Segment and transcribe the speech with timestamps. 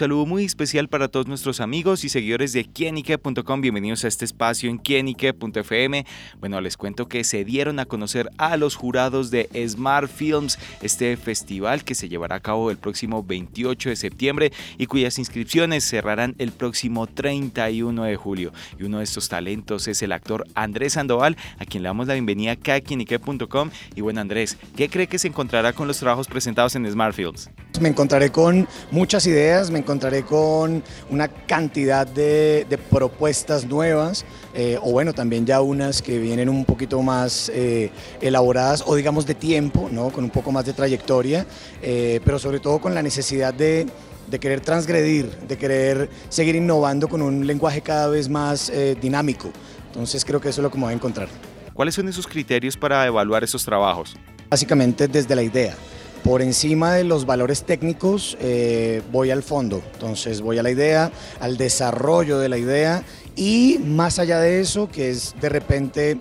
[0.00, 3.60] saludo muy especial para todos nuestros amigos y seguidores de Kienike.com.
[3.60, 6.06] Bienvenidos a este espacio en Kienike.fm.
[6.40, 11.18] Bueno, les cuento que se dieron a conocer a los jurados de Smart Films, este
[11.18, 16.34] festival que se llevará a cabo el próximo 28 de septiembre y cuyas inscripciones cerrarán
[16.38, 18.54] el próximo 31 de julio.
[18.78, 22.14] Y uno de estos talentos es el actor Andrés Sandoval, a quien le damos la
[22.14, 23.68] bienvenida acá a Kienike.com.
[23.94, 27.50] Y bueno, Andrés, ¿qué cree que se encontrará con los trabajos presentados en Smart Films?
[27.82, 29.89] Me encontraré con muchas ideas, me encontraré
[30.26, 36.64] con una cantidad de, propuestas nuevas, eh, o bueno, también ya unas que vienen un
[36.64, 37.90] poquito más eh,
[38.20, 40.10] elaboradas, o digamos de tiempo, ¿no?
[40.10, 41.44] con un poco más de trayectoria,
[41.82, 43.86] eh, pero sobre todo con la necesidad de,
[44.28, 49.50] de querer transgredir, de querer seguir innovando con un lenguaje cada vez más dinámico.
[49.88, 51.28] Entonces creo que eso es lo que me voy a encontrar.
[51.74, 54.16] ¿Cuáles son esos criterios para evaluar esos trabajos?
[54.48, 55.74] Básicamente desde la idea.
[56.24, 61.10] Por encima de los valores técnicos eh, voy al fondo, entonces voy a la idea,
[61.40, 63.02] al desarrollo de la idea
[63.36, 66.18] y más allá de eso, que es de repente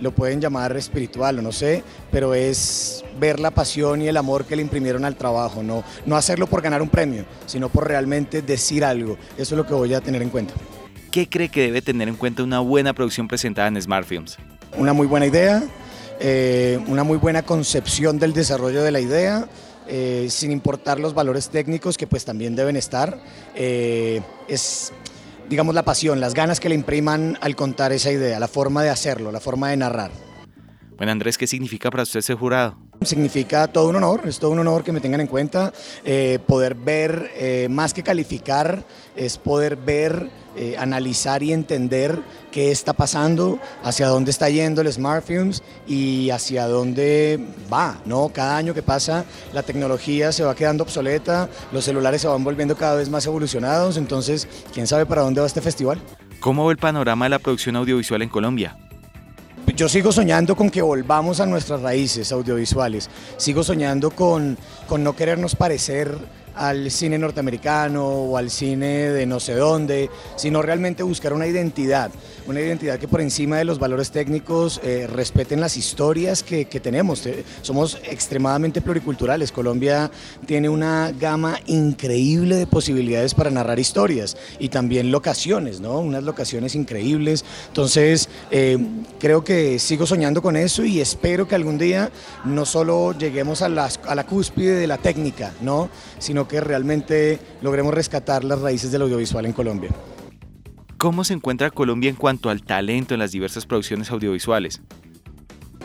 [0.00, 4.44] lo pueden llamar espiritual o no sé, pero es ver la pasión y el amor
[4.44, 8.42] que le imprimieron al trabajo, no, no hacerlo por ganar un premio, sino por realmente
[8.42, 9.18] decir algo.
[9.36, 10.54] Eso es lo que voy a tener en cuenta.
[11.10, 14.38] ¿Qué cree que debe tener en cuenta una buena producción presentada en Smart Films?
[14.78, 15.62] Una muy buena idea,
[16.20, 19.48] eh, una muy buena concepción del desarrollo de la idea,
[19.88, 23.18] eh, sin importar los valores técnicos que pues también deben estar.
[23.54, 24.92] Eh, es,
[25.48, 28.90] digamos, la pasión, las ganas que le impriman al contar esa idea, la forma de
[28.90, 30.10] hacerlo, la forma de narrar.
[30.98, 32.89] Bueno, Andrés, ¿qué significa para usted ser jurado?
[33.02, 35.72] Significa todo un honor, es todo un honor que me tengan en cuenta,
[36.46, 38.84] poder ver, más que calificar,
[39.16, 42.18] es poder ver eh, analizar y entender
[42.50, 47.38] qué está pasando, hacia dónde está yendo el Smart Films y hacia dónde
[47.72, 48.00] va.
[48.04, 48.30] ¿no?
[48.30, 52.76] Cada año que pasa la tecnología se va quedando obsoleta, los celulares se van volviendo
[52.76, 56.00] cada vez más evolucionados, entonces quién sabe para dónde va este festival.
[56.40, 58.76] ¿Cómo ve el panorama de la producción audiovisual en Colombia?
[59.80, 63.08] Yo sigo soñando con que volvamos a nuestras raíces audiovisuales,
[63.38, 66.18] sigo soñando con, con no querernos parecer
[66.60, 72.10] al cine norteamericano o al cine de no sé dónde, sino realmente buscar una identidad,
[72.46, 77.24] una identidad que por encima de los valores técnicos eh, respeten las historias que, tenemos.
[77.26, 79.52] Eh, somos extremadamente pluriculturales.
[79.52, 80.10] Colombia
[80.44, 85.98] tiene una gama increíble de posibilidades para narrar historias y también locaciones, ¿no?
[85.98, 87.42] Unas locaciones increíbles.
[87.68, 88.76] Entonces, eh,
[89.18, 92.10] creo que sigo soñando con eso y espero que algún día
[92.44, 95.88] no solo lleguemos a, a la cúspide de la técnica, ¿no?
[96.20, 99.90] sino que realmente logremos rescatar las raíces del audiovisual en Colombia.
[100.98, 104.82] ¿Cómo se encuentra Colombia en cuanto al talento en las diversas producciones audiovisuales?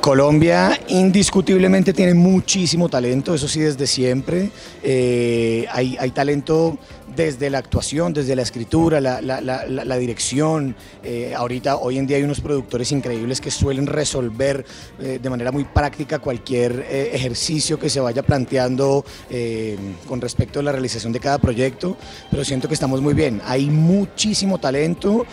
[0.00, 4.50] Colombia indiscutiblemente tiene muchísimo talento, eso sí desde siempre.
[4.82, 6.78] Eh, hay, hay, talento
[7.16, 10.76] desde la actuación, desde la escritura, la, dirección.
[11.02, 14.64] Eh, ahorita, hoy en día hay unos productores increíbles que suelen resolver
[15.00, 19.04] eh, de manera muy práctica cualquier ejercicio que se vaya planteando
[20.06, 21.96] con respecto a la realización de cada proyecto,
[22.30, 23.42] pero siento que estamos muy bien.
[23.44, 25.26] Hay muchísimo talento,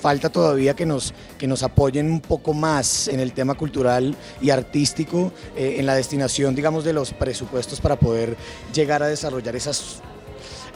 [0.00, 3.83] falta todavía que nos, que nos apoyen un poco más en el tema cultural
[4.40, 8.36] y artístico, en la destinación, digamos, de los presupuestos para poder
[8.72, 10.00] llegar a desarrollar esas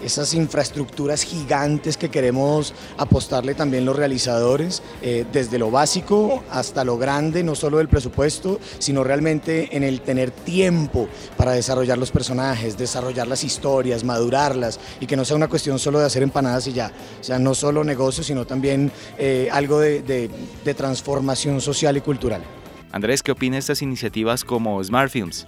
[0.03, 6.99] esas infraestructuras gigantes que queremos apostarle también los realizadores, eh, desde lo básico hasta lo
[6.99, 12.79] grande, no solo del presupuesto, sino realmente en el tener tiempo para desarrollar los personajes,
[12.79, 16.73] desarrollar las historias, madurarlas y que no sea una cuestión solo de hacer empanadas y
[16.73, 22.01] ya, o sea, no solo negocio, sino también eh, algo de, de transformación social y
[22.01, 22.43] cultural.
[22.93, 25.47] Andrés, ¿qué opina de estas iniciativas como Smart Films?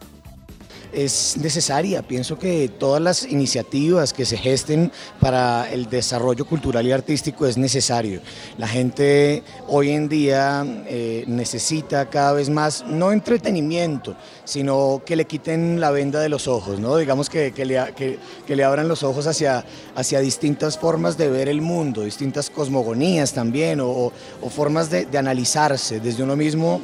[0.93, 2.03] es necesaria.
[2.03, 4.91] Pienso que todas las iniciativas que se gesten
[5.21, 8.21] para el desarrollo cultural y artístico es necesario.
[8.59, 15.27] La gente hoy en día eh, necesita cada vez más, no entretenimiento, sino que le
[15.27, 16.97] quiten la venda de los ojos, ¿no?
[16.97, 22.03] digamos que, que, le, abran los ojos hacia, hacia distintas formas de ver el mundo,
[22.03, 24.13] distintas cosmogonías también, o,
[24.51, 26.81] formas de analizarse desde uno mismo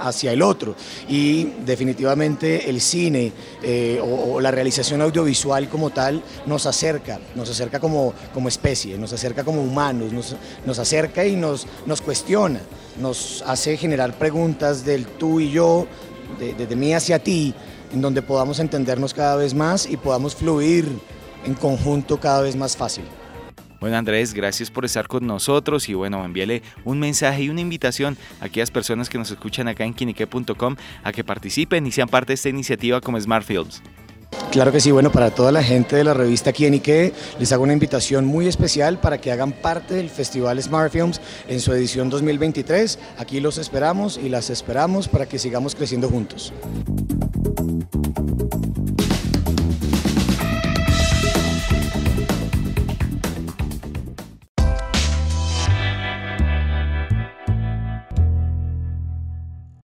[0.00, 0.74] hacia el otro.
[1.08, 3.32] Y definitivamente el cine
[3.62, 9.12] eh, o, la realización audiovisual como tal nos acerca, nos acerca como, como especie, nos
[9.12, 12.60] acerca como humanos, nos, acerca y nos, nos cuestiona,
[13.00, 15.86] nos hace generar preguntas del tú y yo,
[16.38, 17.54] de, de mí hacia ti,
[17.92, 20.88] en donde podamos entendernos cada vez más y podamos fluir
[21.44, 23.04] en conjunto cada vez más fácil.
[23.80, 28.16] Bueno Andrés, gracias por estar con nosotros y bueno, envíale un mensaje y una invitación
[28.40, 32.28] a aquellas personas que nos escuchan acá en quinique.com a que participen y sean parte
[32.28, 33.82] de esta iniciativa como Smart Films.
[34.50, 36.80] Claro que sí, bueno, para toda la gente de la revista Quién
[37.38, 41.60] les hago una invitación muy especial para que hagan parte del Festival Smart Films en
[41.60, 42.98] su edición 2023.
[43.18, 46.52] Aquí los esperamos y las esperamos para que sigamos creciendo juntos.